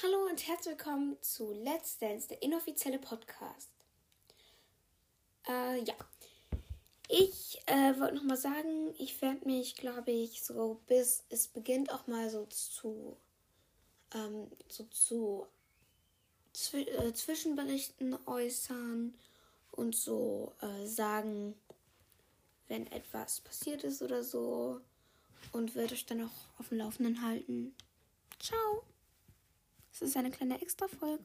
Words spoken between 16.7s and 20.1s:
äh, Zwischenberichten äußern und